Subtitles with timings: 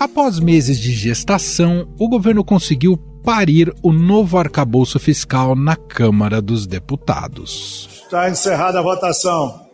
[0.00, 6.66] Após meses de gestação, o governo conseguiu parir o novo arcabouço fiscal na Câmara dos
[6.66, 7.86] Deputados.
[8.04, 9.68] Está encerrada a votação.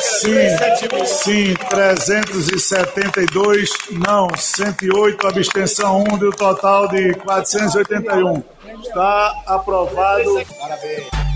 [0.00, 0.30] Sim,
[1.04, 8.42] sim, 372, não, 108, abstenção 1, deu total de 481.
[8.80, 10.40] Está aprovado.
[10.58, 11.27] Parabéns.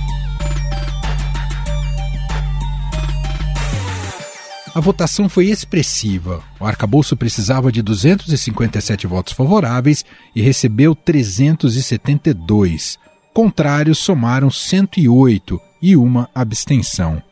[4.74, 6.42] A votação foi expressiva.
[6.58, 10.02] O arcabouço precisava de 257 votos favoráveis
[10.34, 12.98] e recebeu 372.
[13.34, 17.22] Contrários somaram 108 e uma abstenção.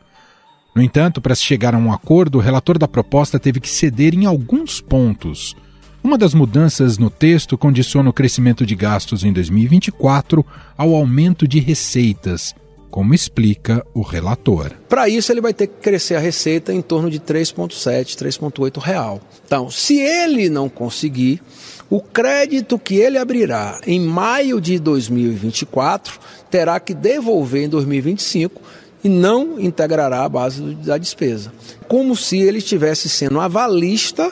[0.75, 4.13] No entanto, para se chegar a um acordo, o relator da proposta teve que ceder
[4.13, 5.55] em alguns pontos.
[6.03, 10.45] Uma das mudanças no texto condiciona o crescimento de gastos em 2024
[10.77, 12.53] ao aumento de receitas,
[12.91, 14.73] como explica o relator.
[14.89, 19.21] Para isso, ele vai ter que crescer a receita em torno de 3,7, 3,8 real.
[19.45, 21.41] Então, se ele não conseguir,
[21.89, 26.19] o crédito que ele abrirá em maio de 2024
[26.51, 28.61] terá que devolver em 2025
[29.03, 31.51] e não integrará a base da despesa.
[31.87, 34.31] Como se ele estivesse sendo avalista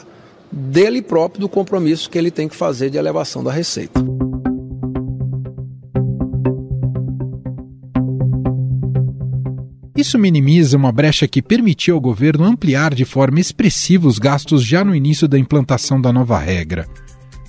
[0.51, 3.99] dele próprio do compromisso que ele tem que fazer de elevação da receita.
[9.99, 14.81] Isso minimiza uma brecha que permitiu ao governo ampliar de forma expressiva os gastos já
[14.81, 16.87] no início da implantação da nova regra.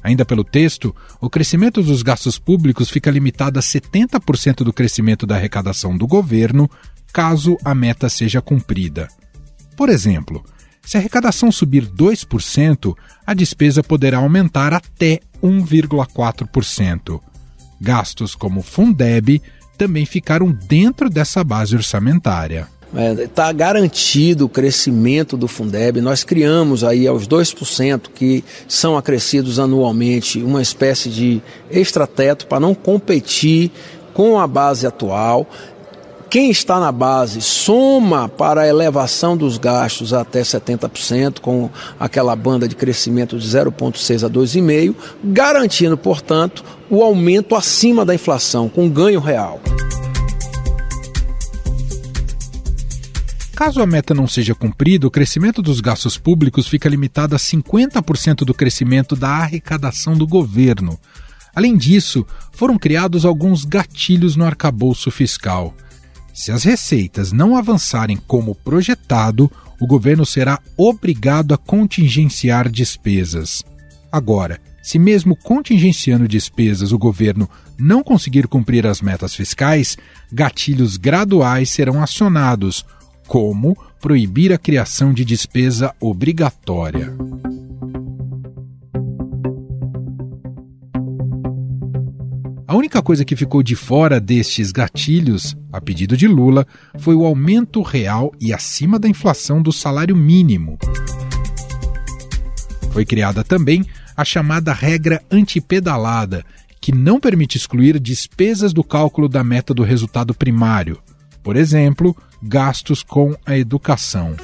[0.02, 5.36] Ainda pelo texto, o crescimento dos gastos públicos fica limitado a 70% do crescimento da
[5.36, 6.68] arrecadação do governo,
[7.12, 9.06] caso a meta seja cumprida.
[9.76, 10.44] Por exemplo,
[10.82, 17.20] se a arrecadação subir 2%, a despesa poderá aumentar até 1,4%.
[17.80, 19.40] Gastos como Fundeb
[19.80, 22.68] também ficaram dentro dessa base orçamentária.
[23.18, 26.02] Está é, garantido o crescimento do Fundeb.
[26.02, 31.40] Nós criamos aí aos 2% que são acrescidos anualmente uma espécie de
[31.70, 33.70] extrateto para não competir
[34.12, 35.48] com a base atual.
[36.30, 41.68] Quem está na base soma para a elevação dos gastos até 70%, com
[41.98, 48.68] aquela banda de crescimento de 0,6 a 2,5, garantindo, portanto, o aumento acima da inflação,
[48.68, 49.60] com ganho real.
[53.56, 58.44] Caso a meta não seja cumprida, o crescimento dos gastos públicos fica limitado a 50%
[58.44, 60.96] do crescimento da arrecadação do governo.
[61.52, 65.74] Além disso, foram criados alguns gatilhos no arcabouço fiscal.
[66.32, 73.62] Se as receitas não avançarem como projetado, o governo será obrigado a contingenciar despesas.
[74.12, 77.48] Agora, se mesmo contingenciando despesas o governo
[77.78, 79.96] não conseguir cumprir as metas fiscais,
[80.32, 82.84] gatilhos graduais serão acionados,
[83.26, 87.14] como proibir a criação de despesa obrigatória.
[92.70, 96.64] A única coisa que ficou de fora destes gatilhos, a pedido de Lula,
[97.00, 100.78] foi o aumento real e acima da inflação do salário mínimo.
[102.92, 103.84] Foi criada também
[104.16, 106.44] a chamada regra antipedalada,
[106.80, 111.02] que não permite excluir despesas do cálculo da meta do resultado primário,
[111.42, 114.36] por exemplo, gastos com a educação.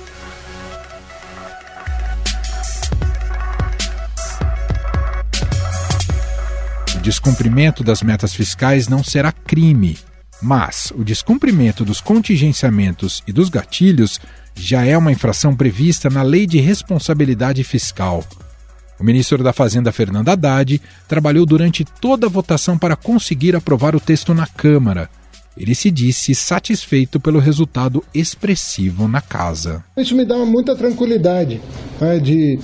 [7.07, 9.97] Descumprimento das metas fiscais não será crime,
[10.43, 14.21] mas o descumprimento dos contingenciamentos e dos gatilhos
[14.57, 18.25] já é uma infração prevista na Lei de Responsabilidade Fiscal.
[18.99, 24.01] O ministro da Fazenda, Fernando Haddad, trabalhou durante toda a votação para conseguir aprovar o
[24.01, 25.09] texto na Câmara
[25.57, 29.83] ele se disse satisfeito pelo resultado expressivo na casa.
[29.97, 31.61] Isso me dá muita tranquilidade
[32.01, 32.59] né, de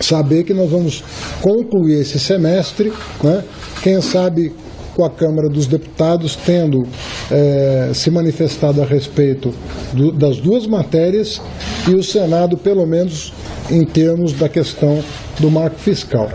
[0.00, 1.04] saber que nós vamos
[1.40, 2.92] concluir esse semestre,
[3.22, 3.44] né,
[3.82, 4.52] quem sabe
[4.94, 6.82] com a Câmara dos Deputados tendo
[7.30, 9.54] é, se manifestado a respeito
[9.92, 11.40] do, das duas matérias
[11.88, 13.32] e o Senado, pelo menos
[13.70, 15.02] em termos da questão
[15.40, 16.30] do marco fiscal.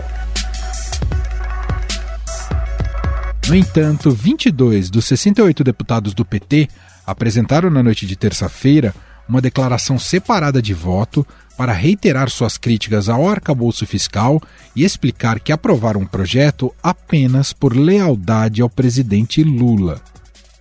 [3.48, 6.68] No entanto, 22 dos 68 deputados do PT
[7.06, 8.94] apresentaram na noite de terça-feira
[9.26, 14.38] uma declaração separada de voto para reiterar suas críticas ao arcabouço fiscal
[14.76, 19.98] e explicar que aprovaram um projeto apenas por lealdade ao presidente Lula.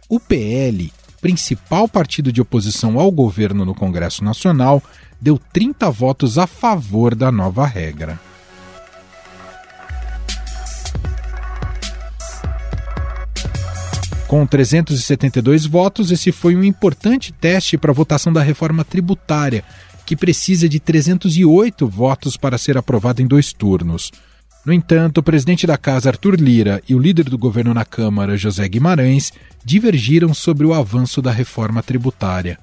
[0.07, 0.89] O PL,
[1.19, 4.81] principal partido de oposição ao governo no Congresso Nacional,
[5.19, 8.17] deu 30 votos a favor da nova regra.
[14.27, 19.63] Com 372 votos, esse foi um importante teste para a votação da reforma tributária,
[20.05, 24.11] que precisa de 308 votos para ser aprovado em dois turnos.
[24.65, 28.35] No entanto, o presidente da Casa, Arthur Lira, e o líder do governo na Câmara,
[28.35, 29.31] José Guimarães,
[29.63, 32.59] divergiram sobre o avanço da reforma tributária.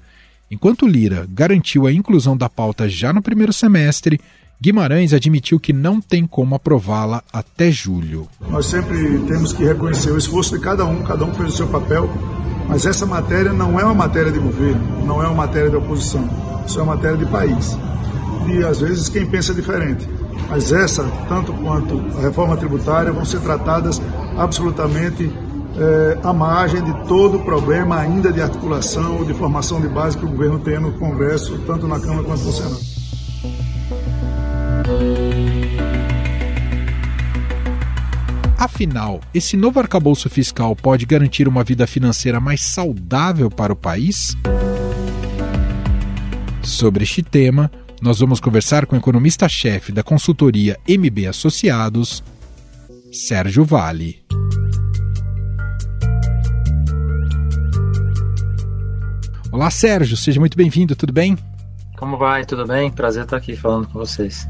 [0.50, 4.20] Enquanto Lira garantiu a inclusão da pauta já no primeiro semestre,
[4.64, 8.26] Guimarães admitiu que não tem como aprová-la até julho.
[8.48, 11.66] Nós sempre temos que reconhecer o esforço de cada um, cada um fez o seu
[11.66, 12.08] papel,
[12.66, 16.26] mas essa matéria não é uma matéria de governo, não é uma matéria de oposição,
[16.66, 17.76] isso é uma matéria de país.
[18.48, 20.08] E às vezes quem pensa diferente.
[20.48, 24.00] Mas essa, tanto quanto a reforma tributária, vão ser tratadas
[24.38, 25.30] absolutamente
[25.76, 30.24] é, à margem de todo o problema ainda de articulação, de formação de base que
[30.24, 33.03] o governo tem no Congresso, tanto na Câmara quanto no Senado.
[38.56, 44.36] Afinal, esse novo arcabouço fiscal pode garantir uma vida financeira mais saudável para o país?
[46.62, 47.70] Sobre este tema,
[48.00, 52.22] nós vamos conversar com o economista-chefe da consultoria MB Associados,
[53.12, 54.24] Sérgio Vale.
[59.50, 61.36] Olá, Sérgio, seja muito bem-vindo, tudo bem?
[61.96, 62.44] Como vai?
[62.44, 62.90] Tudo bem?
[62.90, 64.48] Prazer estar aqui falando com vocês.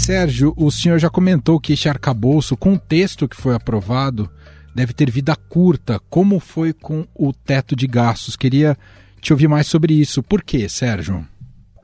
[0.00, 4.30] Sérgio, o senhor já comentou que este arcabouço, com o texto que foi aprovado,
[4.74, 6.00] deve ter vida curta.
[6.08, 8.34] Como foi com o teto de gastos?
[8.34, 8.78] Queria
[9.20, 10.22] te ouvir mais sobre isso.
[10.22, 11.28] Por quê, Sérgio?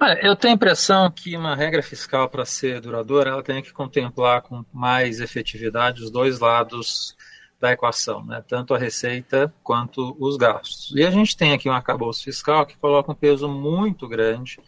[0.01, 3.71] Olha, eu tenho a impressão que uma regra fiscal, para ser duradoura, ela tem que
[3.71, 7.15] contemplar com mais efetividade os dois lados
[7.61, 8.43] da equação, né?
[8.49, 10.91] tanto a receita quanto os gastos.
[10.97, 14.59] E a gente tem aqui um arcabouço fiscal que coloca um peso muito grande,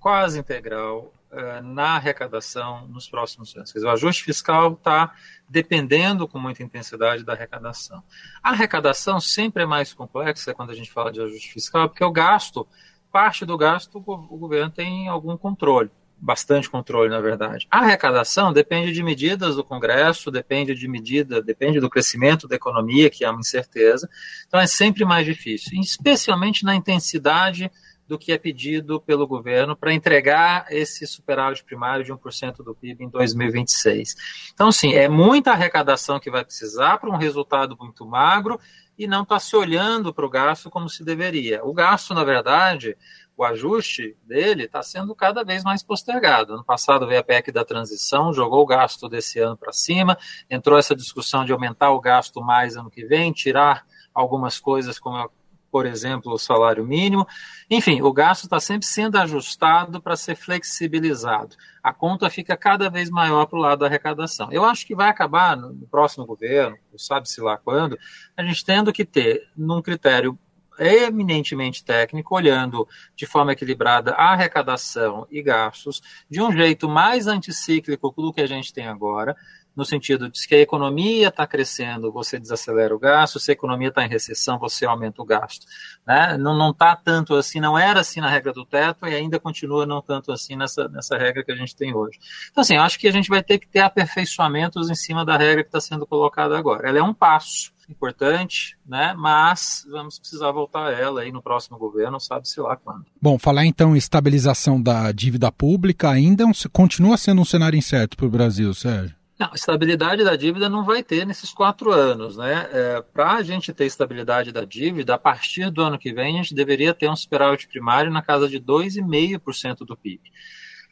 [0.00, 3.72] quase integral, uh, na arrecadação nos próximos anos.
[3.72, 5.14] Quer dizer, o ajuste fiscal está
[5.48, 8.02] dependendo com muita intensidade da arrecadação.
[8.42, 12.12] A arrecadação sempre é mais complexa quando a gente fala de ajuste fiscal, porque o
[12.12, 12.66] gasto
[13.10, 17.66] parte do gasto o governo tem algum controle, bastante controle, na verdade.
[17.70, 23.10] A arrecadação depende de medidas do Congresso, depende de medida, depende do crescimento da economia,
[23.10, 24.08] que é uma incerteza.
[24.46, 27.70] Então é sempre mais difícil, especialmente na intensidade
[28.10, 33.04] do que é pedido pelo governo para entregar esse superávit primário de 1% do PIB
[33.04, 34.16] em 2026.
[34.52, 38.58] Então, sim, é muita arrecadação que vai precisar para um resultado muito magro
[38.98, 41.64] e não está se olhando para o gasto como se deveria.
[41.64, 42.96] O gasto, na verdade,
[43.36, 46.54] o ajuste dele está sendo cada vez mais postergado.
[46.54, 50.18] Ano passado veio a PEC da transição, jogou o gasto desse ano para cima,
[50.50, 55.30] entrou essa discussão de aumentar o gasto mais ano que vem, tirar algumas coisas como
[55.70, 57.26] por exemplo, o salário mínimo.
[57.70, 61.56] Enfim, o gasto está sempre sendo ajustado para ser flexibilizado.
[61.82, 64.48] A conta fica cada vez maior para o lado da arrecadação.
[64.52, 67.98] Eu acho que vai acabar no próximo governo, sabe-se lá quando,
[68.36, 70.38] a gente tendo que ter, num critério
[70.80, 78.14] eminentemente técnico, olhando de forma equilibrada a arrecadação e gastos, de um jeito mais anticíclico
[78.16, 79.36] do que a gente tem agora,
[79.80, 83.88] no sentido de que a economia está crescendo, você desacelera o gasto, se a economia
[83.88, 85.64] está em recessão, você aumenta o gasto.
[86.06, 86.36] Né?
[86.36, 90.02] Não está tanto assim, não era assim na regra do teto e ainda continua não
[90.02, 92.18] tanto assim nessa, nessa regra que a gente tem hoje.
[92.50, 95.62] Então, assim, acho que a gente vai ter que ter aperfeiçoamentos em cima da regra
[95.62, 96.86] que está sendo colocada agora.
[96.86, 99.14] Ela é um passo importante, né?
[99.16, 103.06] Mas vamos precisar voltar a ela aí no próximo governo, sabe-se lá quando.
[103.20, 107.78] Bom, falar então em estabilização da dívida pública ainda é um, continua sendo um cenário
[107.78, 109.19] incerto para o Brasil, Sérgio.
[109.40, 112.68] Não, estabilidade da dívida não vai ter nesses quatro anos, né?
[112.70, 116.42] É, Para a gente ter estabilidade da dívida, a partir do ano que vem, a
[116.42, 120.30] gente deveria ter um superávit primário na casa de 2,5% do PIB.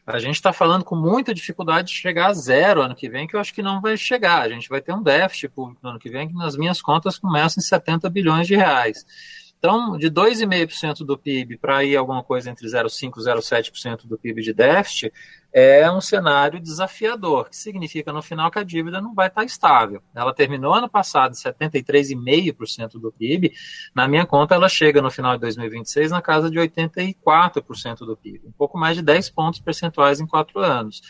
[0.07, 3.37] A gente está falando com muita dificuldade de chegar a zero ano que vem, que
[3.37, 4.41] eu acho que não vai chegar.
[4.41, 7.19] A gente vai ter um déficit público no ano que vem, que nas minhas contas
[7.19, 9.05] começa em 70 bilhões de reais.
[9.59, 14.41] Então, de 2,5% do PIB para ir alguma coisa entre 0,5% e 0,7% do PIB
[14.41, 15.13] de déficit,
[15.53, 20.01] é um cenário desafiador, que significa no final que a dívida não vai estar estável.
[20.15, 23.53] Ela terminou ano passado em 73,5% do PIB,
[23.95, 28.47] na minha conta ela chega no final de 2026 na casa de 84% do PIB,
[28.47, 31.01] um pouco mais de 10 pontos percentuais em quatro anos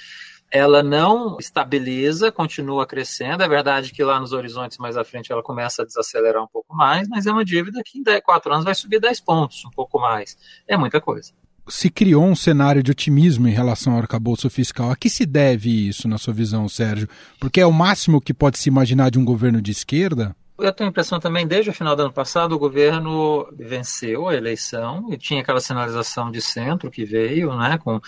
[0.51, 3.43] ela não estabiliza, continua crescendo.
[3.43, 6.75] É verdade que lá nos horizontes mais à frente ela começa a desacelerar um pouco
[6.75, 9.71] mais, mas é uma dívida que em 10, 4 anos vai subir 10 pontos, um
[9.71, 10.37] pouco mais.
[10.67, 11.33] É muita coisa.
[11.69, 14.91] Se criou um cenário de otimismo em relação ao arcabouço fiscal.
[14.91, 17.09] A que se deve isso, na sua visão, Sérgio?
[17.39, 20.35] Porque é o máximo que pode se imaginar de um governo de esquerda?
[20.61, 24.35] Eu tenho a impressão também, desde o final do ano passado, o governo venceu a
[24.35, 28.01] eleição e tinha aquela sinalização de centro que veio, né, com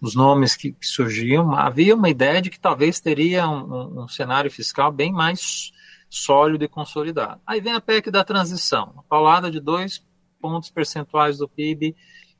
[0.00, 1.54] os nomes que, surgiam.
[1.54, 5.70] Havia uma ideia de que talvez teria um, um, um, cenário fiscal bem mais
[6.08, 7.42] sólido e consolidado.
[7.46, 10.02] Aí vem a PEC da transição, uma paulada de dois
[10.40, 11.94] pontos percentuais do PIB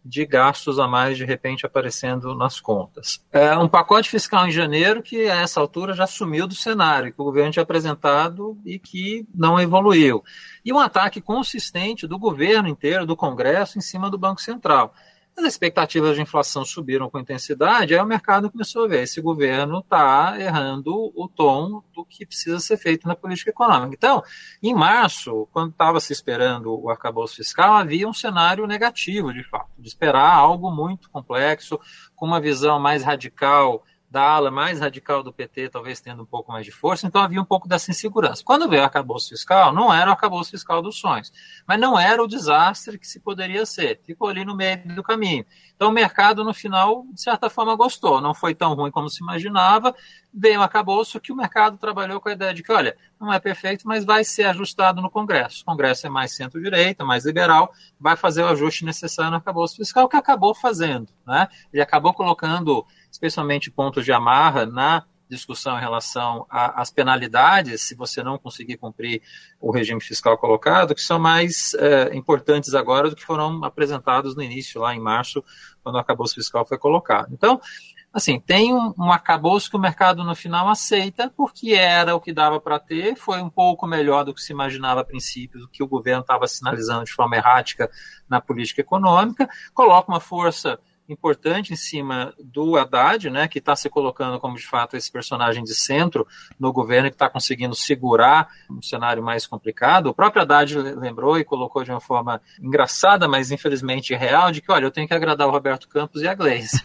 [0.04, 3.24] de gastos a mais de repente aparecendo nas contas.
[3.32, 7.20] É um pacote fiscal em janeiro que a essa altura já sumiu do cenário, que
[7.20, 10.22] o governo tinha apresentado e que não evoluiu.
[10.64, 14.94] E um ataque consistente do governo inteiro, do Congresso, em cima do Banco Central
[15.38, 19.78] as expectativas de inflação subiram com intensidade, aí o mercado começou a ver, esse governo
[19.78, 23.94] está errando o tom do que precisa ser feito na política econômica.
[23.96, 24.22] Então,
[24.62, 29.70] em março, quando estava se esperando o arcabouço fiscal, havia um cenário negativo, de fato,
[29.78, 31.78] de esperar algo muito complexo,
[32.16, 36.50] com uma visão mais radical da ala mais radical do PT, talvez tendo um pouco
[36.50, 38.42] mais de força, então havia um pouco dessa insegurança.
[38.42, 41.30] Quando veio o arcabouço fiscal, não era o arcabouço fiscal dos sonhos,
[41.66, 45.44] mas não era o desastre que se poderia ser, ficou ali no meio do caminho.
[45.76, 49.22] Então o mercado, no final, de certa forma, gostou, não foi tão ruim como se
[49.22, 49.94] imaginava,
[50.32, 53.38] veio o arcabouço que o mercado trabalhou com a ideia de que, olha, não é
[53.38, 55.62] perfeito, mas vai ser ajustado no Congresso.
[55.62, 60.08] O Congresso é mais centro-direita, mais liberal, vai fazer o ajuste necessário no arcabouço fiscal,
[60.08, 61.08] que acabou fazendo.
[61.26, 61.48] Né?
[61.72, 68.22] Ele acabou colocando especialmente pontos de amarra na discussão em relação às penalidades, se você
[68.22, 69.22] não conseguir cumprir
[69.60, 74.42] o regime fiscal colocado, que são mais é, importantes agora do que foram apresentados no
[74.42, 75.44] início, lá em março,
[75.82, 77.28] quando o arcabouço fiscal foi colocado.
[77.32, 77.60] Então,
[78.12, 82.32] assim, tem um, um arcabouço que o mercado no final aceita, porque era o que
[82.32, 85.82] dava para ter, foi um pouco melhor do que se imaginava a princípio, do que
[85.82, 87.90] o governo estava sinalizando de forma errática
[88.28, 93.88] na política econômica, coloca uma força importante em cima do Haddad, né, que está se
[93.88, 96.26] colocando como de fato esse personagem de centro
[96.58, 100.08] no governo que está conseguindo segurar um cenário mais complicado.
[100.08, 104.70] O próprio Haddad lembrou e colocou de uma forma engraçada, mas infelizmente real, de que,
[104.70, 106.82] olha, eu tenho que agradar o Roberto Campos e a Gleice.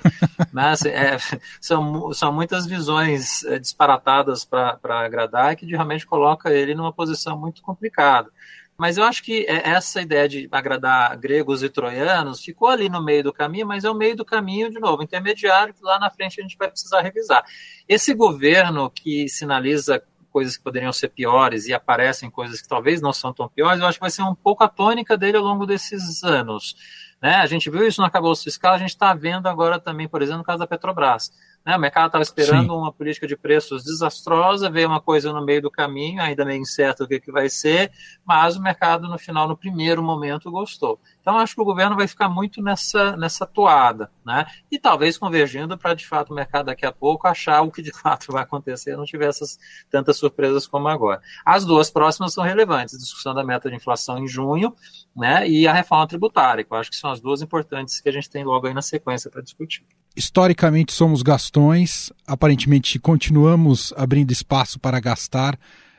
[0.51, 1.17] mas é,
[1.59, 7.37] são, são muitas visões é, disparatadas para agradar e que realmente coloca ele numa posição
[7.37, 8.29] muito complicada.
[8.77, 13.03] Mas eu acho que é, essa ideia de agradar gregos e troianos ficou ali no
[13.03, 16.09] meio do caminho, mas é o meio do caminho, de novo, intermediário, que lá na
[16.09, 17.43] frente a gente vai precisar revisar.
[17.87, 23.13] Esse governo que sinaliza coisas que poderiam ser piores e aparecem coisas que talvez não
[23.13, 25.67] são tão piores, eu acho que vai ser um pouco a tônica dele ao longo
[25.67, 26.75] desses anos.
[27.21, 27.35] Né?
[27.35, 30.39] A gente viu isso no acabouço fiscal, a gente está vendo agora também, por exemplo,
[30.39, 31.31] no caso da Petrobras.
[31.65, 31.75] Né?
[31.75, 32.77] O mercado estava esperando Sim.
[32.77, 37.03] uma política de preços desastrosa, veio uma coisa no meio do caminho, ainda meio incerto
[37.03, 37.91] o que, que vai ser,
[38.25, 40.99] mas o mercado, no final, no primeiro momento, gostou.
[41.21, 44.45] Então, acho que o governo vai ficar muito nessa, nessa toada, né?
[44.69, 47.91] E talvez convergindo para, de fato, o mercado daqui a pouco achar o que de
[47.93, 49.57] fato vai acontecer, não tiver essas
[49.89, 51.21] tantas surpresas como agora.
[51.45, 54.75] As duas próximas são relevantes: a discussão da meta de inflação em junho,
[55.15, 55.47] né?
[55.47, 58.29] E a reforma tributária, que eu acho que são as duas importantes que a gente
[58.29, 64.99] tem logo aí na sequência para discutir historicamente somos gastões, aparentemente continuamos abrindo espaço para
[64.99, 65.57] gastar.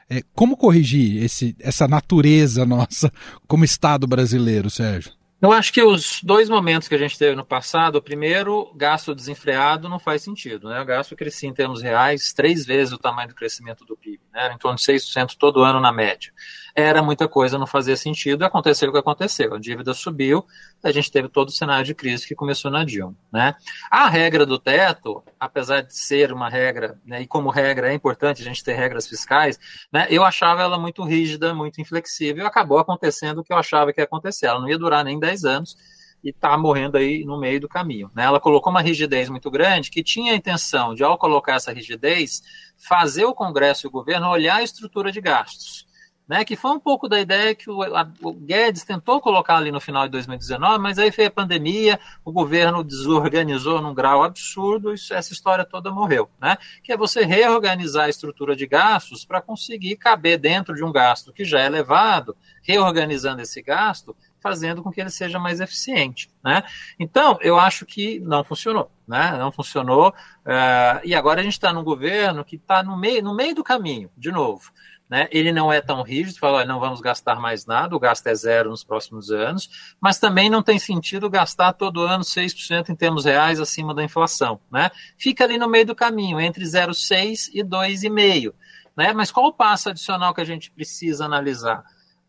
[0.08, 3.10] É, como corrigir esse, essa natureza nossa
[3.48, 5.12] como Estado brasileiro, Sérgio?
[5.40, 9.14] Eu acho que os dois momentos que a gente teve no passado, o primeiro, gasto
[9.14, 10.70] desenfreado não faz sentido.
[10.70, 10.80] Né?
[10.80, 14.52] O gasto crescia em termos reais três vezes o tamanho do crescimento do PIB, né?
[14.54, 16.32] em torno de 6% todo ano na média
[16.74, 19.54] era muita coisa, não fazia sentido, aconteceu o que aconteceu.
[19.54, 20.44] A dívida subiu,
[20.82, 23.14] a gente teve todo o cenário de crise que começou na Dilma.
[23.32, 23.54] Né?
[23.88, 28.42] A regra do teto, apesar de ser uma regra, né, e como regra é importante
[28.42, 29.58] a gente ter regras fiscais,
[29.92, 33.92] né, eu achava ela muito rígida, muito inflexível, e acabou acontecendo o que eu achava
[33.92, 34.46] que ia acontecer.
[34.46, 35.76] Ela não ia durar nem 10 anos,
[36.24, 38.10] e está morrendo aí no meio do caminho.
[38.14, 38.24] Né?
[38.24, 42.42] Ela colocou uma rigidez muito grande que tinha a intenção de, ao colocar essa rigidez,
[42.78, 45.86] fazer o Congresso e o governo olhar a estrutura de gastos
[46.26, 49.70] né, que foi um pouco da ideia que o, a, o, Guedes tentou colocar ali
[49.70, 54.92] no final de 2019, mas aí veio a pandemia, o governo desorganizou num grau absurdo
[54.92, 56.30] e essa história toda morreu.
[56.40, 56.56] Né?
[56.82, 61.32] Que é você reorganizar a estrutura de gastos para conseguir caber dentro de um gasto
[61.32, 66.30] que já é elevado, reorganizando esse gasto, fazendo com que ele seja mais eficiente.
[66.42, 66.62] Né?
[66.98, 68.90] Então, eu acho que não funcionou.
[69.06, 69.32] Né?
[69.38, 70.08] Não funcionou.
[70.08, 73.64] Uh, e agora a gente está num governo que está no meio, no meio do
[73.64, 74.70] caminho, de novo.
[75.08, 75.28] Né?
[75.30, 78.70] Ele não é tão rígido, fala, não vamos gastar mais nada, o gasto é zero
[78.70, 83.60] nos próximos anos, mas também não tem sentido gastar todo ano 6% em termos reais
[83.60, 84.58] acima da inflação.
[84.70, 84.90] Né?
[85.18, 88.54] Fica ali no meio do caminho, entre 0,6% e 2,5%.
[88.96, 89.12] Né?
[89.12, 91.84] Mas qual o passo adicional que a gente precisa analisar?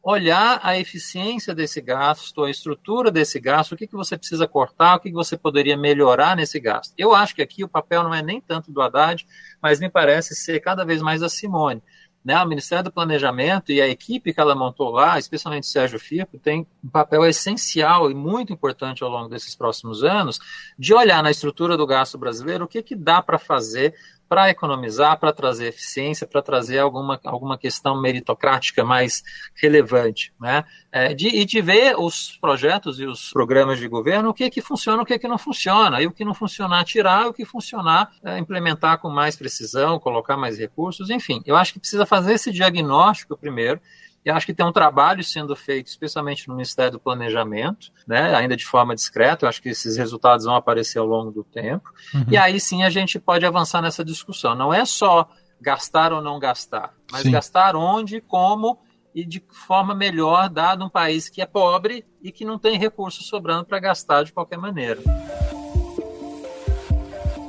[0.06, 4.96] olhar a eficiência desse gasto, a estrutura desse gasto, o que, que você precisa cortar,
[4.96, 6.94] o que, que você poderia melhorar nesse gasto.
[6.96, 9.26] Eu acho que aqui o papel não é nem tanto do Haddad,
[9.60, 11.82] mas me parece ser cada vez mais a Simone
[12.26, 16.40] né, o Ministério do Planejamento e a equipe que ela montou lá, especialmente Sérgio Firpo,
[16.40, 20.40] tem um papel essencial e muito importante ao longo desses próximos anos
[20.78, 23.94] de olhar na estrutura do gasto brasileiro o que, que dá para fazer
[24.28, 29.24] para economizar, para trazer eficiência, para trazer alguma, alguma questão meritocrática mais
[29.56, 30.64] relevante, né?
[30.92, 34.62] É, de, e de ver os projetos e os programas de governo, o que que
[34.62, 38.12] funciona, o que que não funciona, e o que não funcionar, tirar, o que funcionar,
[38.24, 41.42] é, implementar com mais precisão, colocar mais recursos, enfim.
[41.46, 43.80] Eu acho que precisa fazer esse diagnóstico primeiro,
[44.26, 48.58] e acho que tem um trabalho sendo feito, especialmente no Ministério do Planejamento, né, ainda
[48.58, 49.46] de forma discreta.
[49.46, 51.88] Eu acho que esses resultados vão aparecer ao longo do tempo.
[52.14, 52.26] Uhum.
[52.32, 54.56] E aí sim a gente pode avançar nessa discussão.
[54.56, 55.30] Não é só
[55.62, 57.32] gastar ou não gastar, mas sim.
[57.32, 58.80] gastar onde, como
[59.14, 63.28] e de forma melhor, dado um país que é pobre e que não tem recursos
[63.28, 65.00] sobrando para gastar de qualquer maneira.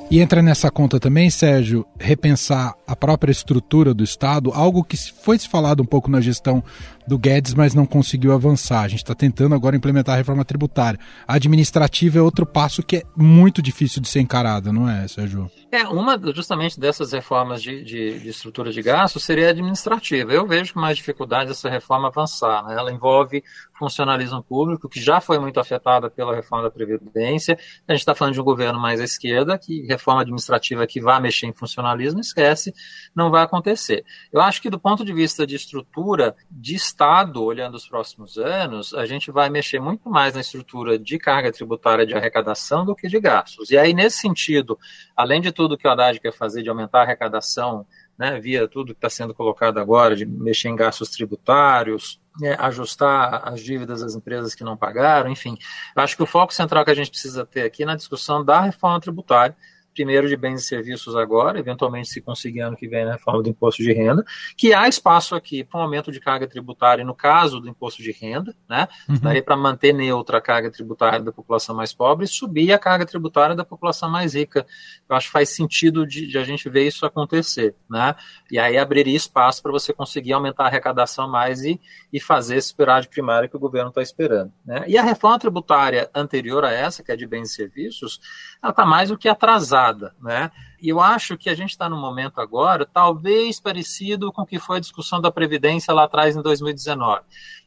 [0.09, 5.37] E entra nessa conta também, Sérgio, repensar a própria estrutura do Estado, algo que foi
[5.37, 6.63] se falado um pouco na gestão
[7.07, 8.83] do Guedes, mas não conseguiu avançar.
[8.83, 10.99] A gente está tentando agora implementar a reforma tributária.
[11.27, 15.51] A administrativa é outro passo que é muito difícil de ser encarado, não é, Sérgio?
[15.71, 20.33] É, uma justamente dessas reformas de, de, de estrutura de gasto seria a administrativa.
[20.33, 22.65] Eu vejo com mais dificuldade essa reforma avançar.
[22.65, 22.75] Né?
[22.75, 23.43] Ela envolve
[23.79, 27.59] funcionalismo público, que já foi muito afetada pela reforma da Previdência.
[27.87, 31.21] A gente está falando de um governo mais à esquerda, que reforma administrativa que vai
[31.21, 32.73] mexer em funcionalismo, esquece,
[33.15, 34.05] não vai acontecer.
[34.33, 38.95] Eu acho que do ponto de vista de estrutura de Estado, olhando os próximos anos,
[38.95, 43.07] a gente vai mexer muito mais na estrutura de carga tributária de arrecadação do que
[43.07, 43.71] de gastos.
[43.71, 44.79] E aí, nesse sentido,
[45.15, 47.87] além de tudo que o Haddad quer fazer de aumentar a arrecadação,
[48.17, 53.47] né, via tudo que está sendo colocado agora, de mexer em gastos tributários, né, ajustar
[53.47, 55.59] as dívidas das empresas que não pagaram, enfim.
[55.95, 58.63] Acho que o foco central que a gente precisa ter aqui é na discussão da
[58.63, 59.55] reforma tributária,
[59.97, 63.43] primeiro de bens e serviços agora, eventualmente se conseguir ano que vem na né, reforma
[63.43, 64.23] do imposto de renda,
[64.55, 68.13] que há espaço aqui para um aumento de carga tributária no caso do imposto de
[68.13, 68.87] renda, né?
[69.09, 69.19] Uhum.
[69.23, 73.07] Daí para manter neutra a carga tributária da população mais pobre e subir a carga
[73.07, 74.67] tributária da população mais rica.
[75.09, 78.15] Eu acho que faz sentido de, de a gente ver isso acontecer, né?
[78.51, 81.81] E aí abriria espaço para você conseguir aumentar a arrecadação mais e,
[82.13, 84.85] e fazer esse superávit primário que o governo está esperando, né?
[84.87, 88.21] E a reforma tributária anterior a essa, que é de bens e serviços,
[88.63, 89.86] ela está mais do que atrasada,
[90.21, 90.51] né?
[90.81, 94.59] E eu acho que a gente está num momento agora, talvez parecido com o que
[94.59, 97.23] foi a discussão da Previdência lá atrás em 2019.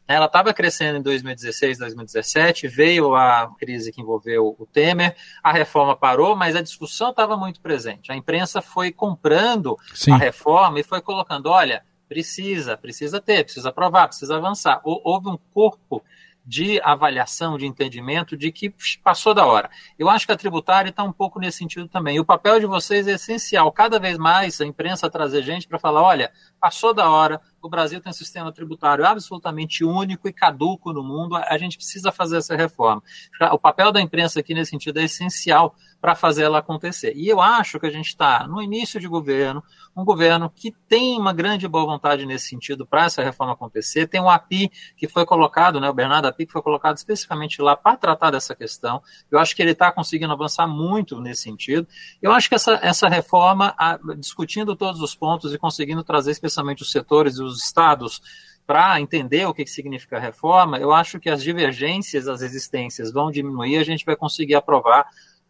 [0.07, 5.95] Ela estava crescendo em 2016, 2017, veio a crise que envolveu o Temer, a reforma
[5.95, 8.11] parou, mas a discussão estava muito presente.
[8.11, 10.11] A imprensa foi comprando Sim.
[10.11, 14.81] a reforma e foi colocando: olha, precisa, precisa ter, precisa aprovar, precisa avançar.
[14.83, 16.03] Houve um corpo
[16.49, 19.69] de avaliação, de entendimento de que passou da hora.
[19.99, 22.15] Eu acho que a tributária está um pouco nesse sentido também.
[22.15, 23.71] E o papel de vocês é essencial.
[23.71, 28.01] Cada vez mais a imprensa trazer gente para falar: olha, passou da hora, o Brasil
[28.01, 32.55] tem um sistema tributário absolutamente único e caduco no mundo, a gente precisa fazer essa
[32.55, 33.03] reforma.
[33.51, 37.13] O papel da imprensa aqui nesse sentido é essencial para fazer ela acontecer.
[37.15, 39.63] E eu acho que a gente está no início de governo,
[39.95, 44.07] um governo que tem uma grande boa vontade nesse sentido para essa reforma acontecer.
[44.07, 47.75] Tem um API que foi colocado, né, o Bernardo API, que foi colocado especificamente lá
[47.75, 49.01] para tratar dessa questão.
[49.29, 51.87] Eu acho que ele está conseguindo avançar muito nesse sentido.
[52.21, 53.75] Eu acho que essa, essa reforma,
[54.17, 58.21] discutindo todos os pontos e conseguindo trazer especialmente os setores e os estados
[58.69, 63.31] para entender o que, que significa reforma, eu acho que as divergências, as resistências vão
[63.31, 65.07] diminuir, a gente vai conseguir aprovar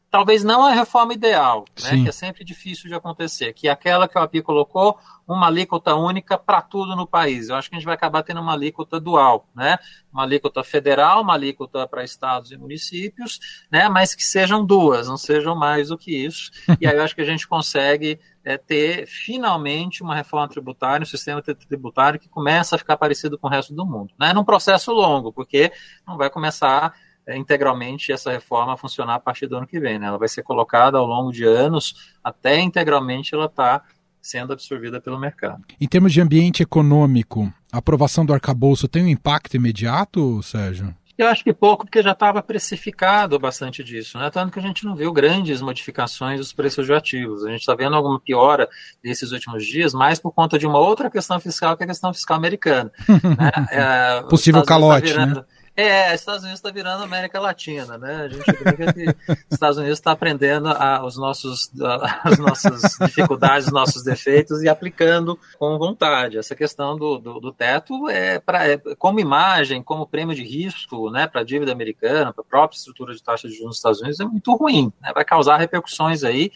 [0.10, 4.08] talvez não a reforma ideal, né, que é sempre difícil de acontecer, que é aquela
[4.08, 7.50] que o API colocou, uma alíquota única para tudo no país.
[7.50, 9.78] Eu acho que a gente vai acabar tendo uma alíquota dual, né?
[10.12, 13.40] Uma alíquota federal, uma alíquota para estados e municípios,
[13.72, 13.88] né?
[13.88, 16.50] Mas que sejam duas, não sejam mais do que isso.
[16.82, 21.08] E aí eu acho que a gente consegue é, ter finalmente uma reforma tributária, um
[21.08, 24.12] sistema tributário que começa a ficar parecido com o resto do mundo.
[24.20, 24.34] Né?
[24.34, 25.72] Num processo longo, porque
[26.08, 26.96] não vai começar
[27.38, 30.00] integralmente essa reforma funcionar a partir do ano que vem.
[30.00, 30.08] Né?
[30.08, 33.86] Ela vai ser colocada ao longo de anos até integralmente ela estar tá
[34.22, 35.64] sendo absorvida pelo mercado.
[35.80, 40.94] Em termos de ambiente econômico, a aprovação do arcabouço tem um impacto imediato, Sérgio?
[41.20, 44.30] Eu acho que pouco, porque já estava precificado bastante disso, né?
[44.30, 47.44] Tanto que a gente não viu grandes modificações dos preços de ativos.
[47.44, 48.70] A gente está vendo alguma piora
[49.04, 52.14] nesses últimos dias, mais por conta de uma outra questão fiscal, que é a questão
[52.14, 52.90] fiscal americana.
[53.38, 53.52] né?
[53.70, 55.44] é, Possível tá calote, tá né?
[55.82, 58.24] É, Estados Unidos está virando América Latina, né?
[58.24, 59.06] A gente brinca que
[59.50, 64.68] Estados Unidos está aprendendo a, os nossos, a, as nossas dificuldades, os nossos defeitos e
[64.68, 66.38] aplicando com vontade.
[66.38, 71.10] Essa questão do, do, do teto é, pra, é como imagem, como prêmio de risco,
[71.10, 74.02] né, para a dívida americana, para a própria estrutura de taxa de juros nos Estados
[74.02, 75.14] Unidos é muito ruim, né?
[75.16, 76.52] Vai causar repercussões aí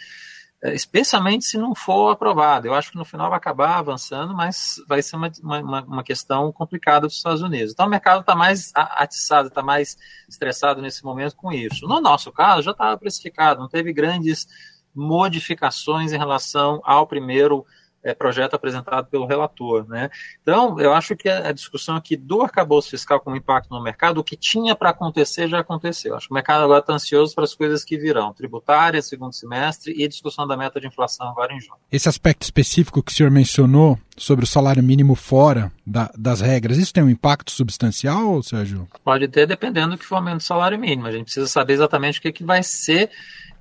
[0.71, 2.67] especialmente se não for aprovado.
[2.67, 6.51] Eu acho que no final vai acabar avançando, mas vai ser uma, uma, uma questão
[6.53, 7.73] complicada dos Estados Unidos.
[7.73, 9.97] Então o mercado está mais atiçado, está mais
[10.29, 11.85] estressado nesse momento com isso.
[11.87, 14.47] No nosso caso, já estava precificado, não teve grandes
[14.95, 17.65] modificações em relação ao primeiro
[18.03, 19.87] é, projeto apresentado pelo relator.
[19.87, 20.09] Né?
[20.41, 24.23] Então, eu acho que a, discussão aqui do arcabouço fiscal como impacto no mercado, o
[24.23, 26.15] que tinha para acontecer já aconteceu.
[26.15, 29.93] Acho que o mercado agora está ansioso para as coisas que virão, tributária, segundo semestre
[29.97, 31.77] e discussão da meta de inflação agora em junho.
[31.91, 36.77] Esse aspecto específico que o senhor mencionou sobre o salário mínimo fora da, das regras,
[36.77, 38.87] isso tem um impacto substancial, Sérgio?
[39.03, 41.07] Pode ter, dependendo do que for o aumento do salário mínimo.
[41.07, 43.09] A gente precisa saber exatamente o que, que vai ser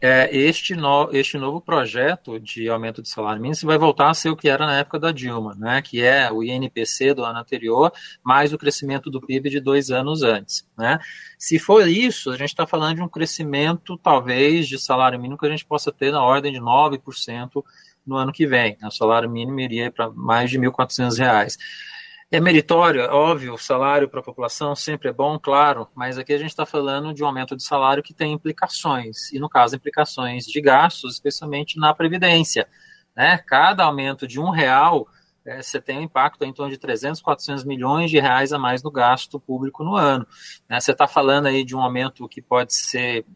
[0.02, 4.30] é, este, no, este novo projeto de aumento de salário mínimo vai voltar a ser
[4.30, 7.92] o que era na época da Dilma, né, que é o INPC do ano anterior,
[8.20, 10.68] mais o crescimento do PIB de dois anos antes.
[10.76, 10.98] Né.
[11.38, 15.46] Se for isso, a gente está falando de um crescimento, talvez, de salário mínimo que
[15.46, 17.62] a gente possa ter na ordem de 9%
[18.04, 18.76] no ano que vem.
[18.82, 21.56] O salário mínimo iria para mais de R$ 1.400.
[22.34, 26.32] É meritório, é óbvio, o salário para a população sempre é bom, claro, mas aqui
[26.32, 29.76] a gente está falando de um aumento de salário que tem implicações, e no caso,
[29.76, 32.66] implicações de gastos, especialmente na Previdência.
[33.14, 33.36] Né?
[33.46, 35.06] Cada aumento de um real,
[35.44, 38.82] é, você tem um impacto em torno de 300, 400 milhões de reais a mais
[38.82, 40.26] no gasto público no ano.
[40.66, 40.80] Né?
[40.80, 43.26] Você está falando aí de um aumento que pode ser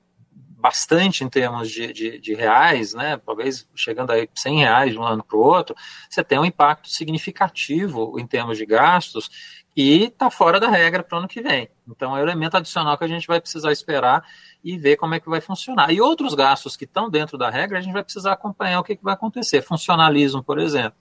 [0.57, 5.05] bastante em termos de, de, de, reais, né, talvez chegando aí 100 reais de um
[5.05, 5.77] ano para o outro,
[6.09, 9.31] você tem um impacto significativo em termos de gastos
[9.77, 11.69] e está fora da regra para o ano que vem.
[11.87, 14.25] Então é um elemento adicional que a gente vai precisar esperar
[14.64, 15.92] e ver como é que vai funcionar.
[15.92, 18.97] E outros gastos que estão dentro da regra, a gente vai precisar acompanhar o que,
[18.97, 19.61] que vai acontecer.
[19.61, 20.99] Funcionalismo, por exemplo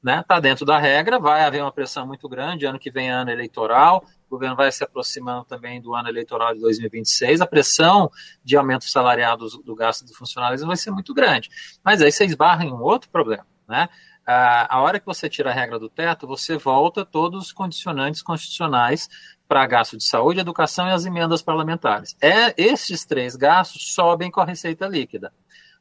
[0.00, 3.08] está né, tá dentro da regra, vai haver uma pressão muito grande, ano que vem
[3.08, 7.46] é ano eleitoral, o governo vai se aproximando também do ano eleitoral de 2026, a
[7.46, 8.10] pressão
[8.44, 11.50] de aumento salarial do, do gasto do funcionalismo vai ser muito grande.
[11.84, 13.88] Mas aí você esbarra em um outro problema, né?
[14.24, 19.08] A hora que você tira a regra do teto, você volta todos os condicionantes constitucionais
[19.48, 22.16] para gasto de saúde, educação e as emendas parlamentares.
[22.20, 25.32] É, esses três gastos sobem com a receita líquida.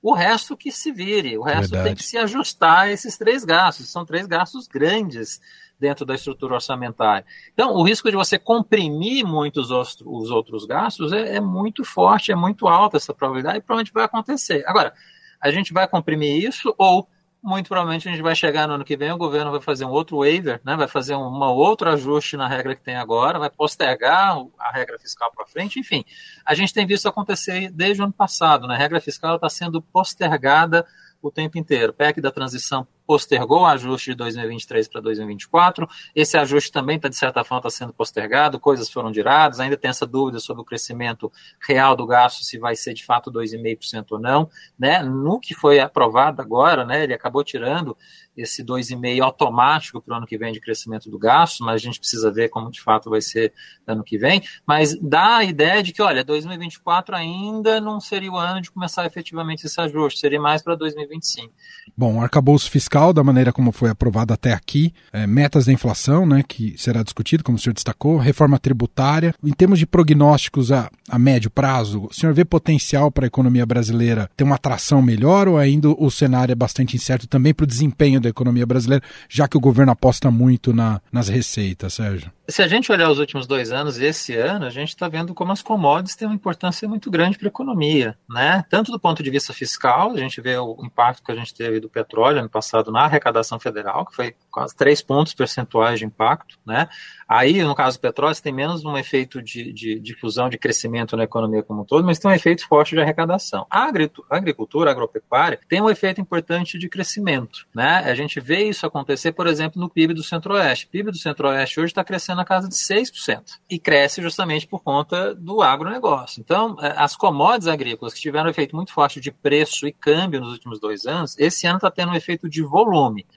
[0.02, 1.84] O resto que se vire, o resto Verdade.
[1.84, 3.92] tem que se ajustar a esses três gastos.
[3.92, 5.40] São três gastos grandes
[5.80, 7.26] dentro da estrutura orçamentária.
[7.54, 12.36] Então, o risco de você comprimir muitos os outros gastos é, é muito forte, é
[12.36, 14.64] muito alta essa probabilidade e provavelmente vai acontecer.
[14.68, 14.94] Agora,
[15.40, 17.08] a gente vai comprimir isso ou
[17.42, 19.90] muito provavelmente a gente vai chegar no ano que vem, o governo vai fazer um
[19.90, 24.38] outro waiver, né, vai fazer um outro ajuste na regra que tem agora, vai postergar
[24.60, 26.04] a regra fiscal para frente, enfim.
[26.46, 29.82] A gente tem visto acontecer desde o ano passado, né, a regra fiscal está sendo
[29.82, 30.86] postergada
[31.22, 31.94] o tempo inteiro.
[31.94, 35.90] PEC da transição postergou o ajuste de 2023 para 2024.
[36.14, 39.90] Esse ajuste também está, de certa forma, tá sendo postergado, coisas foram giradas, ainda tem
[39.90, 41.32] essa dúvida sobre o crescimento
[41.68, 44.48] real do gasto, se vai ser de fato 2,5% ou não.
[44.78, 45.02] Né?
[45.02, 47.98] No que foi aprovado agora, né, ele acabou tirando
[48.42, 52.00] esse 2,5% automático para o ano que vem de crescimento do gasto, mas a gente
[52.00, 53.54] precisa ver como de fato vai ser
[53.86, 54.42] ano que vem.
[54.66, 59.06] Mas dá a ideia de que, olha, 2024 ainda não seria o ano de começar
[59.06, 61.54] efetivamente esse ajuste, seria mais para 2025.
[61.98, 66.44] Bom, arcabouço fiscal, da maneira como foi aprovado até aqui, é, metas da inflação, né,
[66.48, 69.34] que será discutido, como o senhor destacou, reforma tributária.
[69.44, 73.66] Em termos de prognósticos a, a médio prazo, o senhor vê potencial para a economia
[73.66, 77.68] brasileira ter uma atração melhor ou ainda o cenário é bastante incerto também para o
[77.68, 82.32] desempenho da economia brasileira, já que o governo aposta muito na, nas receitas, Sérgio?
[82.48, 85.36] Se a gente olhar os últimos dois anos e esse ano, a gente está vendo
[85.36, 88.66] como as commodities têm uma importância muito grande para a economia, né?
[88.70, 91.80] Tanto do ponto de vista fiscal, a gente vê o impacto que a gente teve
[91.80, 96.58] do petróleo ano passado na arrecadação federal, que foi quase 3 pontos percentuais de impacto,
[96.66, 96.88] né?
[97.30, 101.16] Aí, no caso do petróleo, você tem menos um efeito de, de difusão de crescimento
[101.16, 103.68] na economia como um todo, mas tem um efeito forte de arrecadação.
[103.70, 103.92] A
[104.32, 107.98] agricultura, a agropecuária, tem um efeito importante de crescimento, né?
[108.00, 110.88] A gente vê isso acontecer, por exemplo, no PIB do Centro-Oeste.
[110.88, 113.44] O PIB do Centro-Oeste hoje está crescendo na casa de 6%.
[113.70, 116.42] E cresce justamente por conta do agronegócio.
[116.42, 120.42] Então, é, as commodities agrícolas que tiveram um efeito muito forte de preço e câmbio
[120.42, 122.79] nos últimos dois anos, esse ano está tendo um efeito de volume.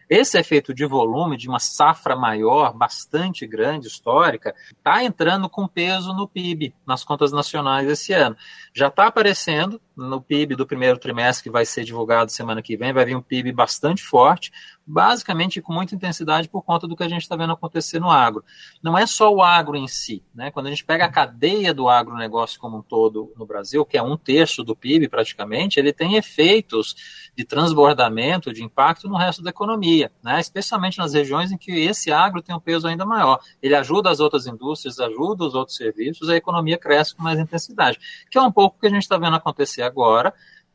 [0.08, 6.12] Esse efeito de volume, de uma safra maior, bastante grande, histórica, está entrando com peso
[6.12, 8.36] no PIB, nas contas nacionais esse ano.
[8.74, 12.92] Já está aparecendo no PIB do primeiro trimestre, que vai ser divulgado semana que vem,
[12.92, 14.50] vai vir um PIB bastante forte,
[14.86, 18.44] basicamente com muita intensidade por conta do que a gente está vendo acontecer no agro.
[18.82, 20.50] Não é só o agro em si, né?
[20.50, 24.02] Quando a gente pega a cadeia do agronegócio como um todo no Brasil, que é
[24.02, 29.50] um terço do PIB praticamente, ele tem efeitos de transbordamento, de impacto no resto da
[29.50, 30.40] economia, né?
[30.40, 33.40] Especialmente nas regiões em que esse agro tem um peso ainda maior.
[33.62, 37.98] Ele ajuda as outras indústrias, ajuda os outros serviços, a economia cresce com mais intensidade,
[38.30, 40.32] que é um pouco o que a gente está vendo acontecer agora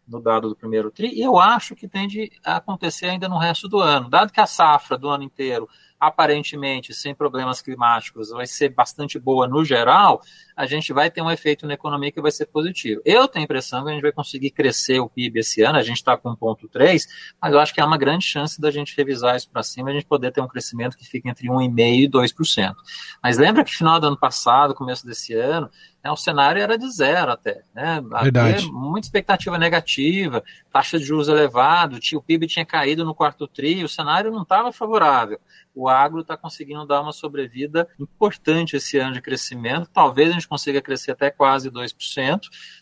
[0.08, 3.68] no dado do primeiro TRI, e eu acho que tende a acontecer ainda no resto
[3.68, 4.10] do ano.
[4.10, 5.68] Dado que a safra do ano inteiro
[6.00, 10.22] aparentemente sem problemas climáticos, vai ser bastante boa no geral,
[10.58, 13.00] a gente vai ter um efeito na economia que vai ser positivo.
[13.06, 15.84] Eu tenho a impressão que a gente vai conseguir crescer o PIB esse ano, a
[15.84, 17.04] gente está com 1,3,
[17.40, 19.94] mas eu acho que há uma grande chance da gente revisar isso para cima, a
[19.94, 22.76] gente poder ter um crescimento que fique entre 1,5% e 2%.
[23.22, 25.70] Mas lembra que final do ano passado, começo desse ano,
[26.08, 27.64] né, o cenário era de zero até.
[27.76, 28.02] Né?
[28.24, 28.72] Verdade.
[28.72, 33.90] muita expectativa negativa, taxa de juros elevado, o PIB tinha caído no quarto tri, o
[33.90, 35.40] cenário não estava favorável.
[35.76, 40.47] O agro está conseguindo dar uma sobrevida importante esse ano de crescimento, talvez a gente
[40.48, 42.40] consiga crescer até quase 2%,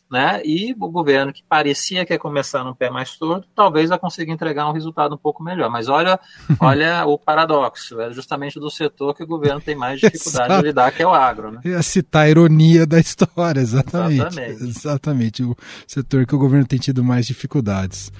[0.09, 0.41] né?
[0.45, 4.31] E o governo que parecia que ia começar no pé mais torto, talvez vai conseguir
[4.31, 5.69] entregar um resultado um pouco melhor.
[5.69, 6.19] Mas olha,
[6.59, 10.91] olha o paradoxo, é justamente do setor que o governo tem mais dificuldade de lidar,
[10.91, 11.51] que é o agro.
[11.51, 11.61] Né?
[11.65, 14.21] Ia citar a ironia da história, exatamente.
[14.21, 14.63] Exatamente.
[14.63, 15.55] Exatamente, o
[15.87, 18.11] setor que o governo tem tido mais dificuldades.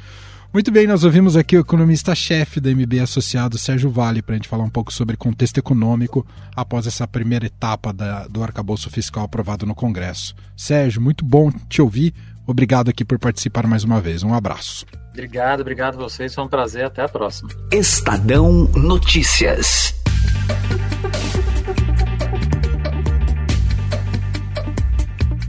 [0.55, 4.47] Muito bem, nós ouvimos aqui o economista-chefe da MB Associado, Sérgio Vale, para a gente
[4.47, 9.65] falar um pouco sobre contexto econômico após essa primeira etapa da, do arcabouço fiscal aprovado
[9.65, 10.33] no Congresso.
[10.55, 12.13] Sérgio, muito bom te ouvir.
[12.47, 14.23] Obrigado aqui por participar mais uma vez.
[14.23, 14.85] Um abraço.
[15.11, 16.33] Obrigado, obrigado a vocês.
[16.33, 16.85] Foi um prazer.
[16.85, 17.49] Até a próxima.
[17.69, 19.93] Estadão Notícias.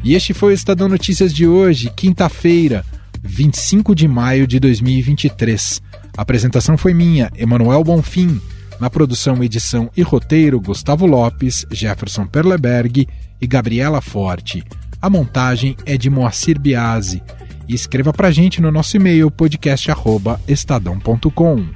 [0.02, 2.84] E este foi o Estadão Notícias de hoje, quinta-feira.
[3.26, 5.82] 25 de maio de 2023.
[6.16, 8.40] A apresentação foi minha, Emanuel Bonfim.
[8.80, 13.08] Na produção, edição e roteiro, Gustavo Lopes, Jefferson Perleberg
[13.40, 14.62] e Gabriela Forte.
[15.00, 17.20] A montagem é de Moacir Biasi.
[17.68, 21.66] E escreva pra gente no nosso e-mail podcast@estadão.com.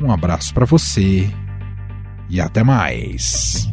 [0.00, 1.28] Um abraço para você
[2.30, 3.68] e até mais.